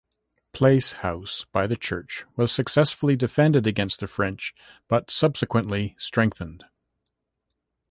[0.51, 4.51] Place House, by the church, was successfully defended against the French
[4.87, 6.65] but subsequently strengthened.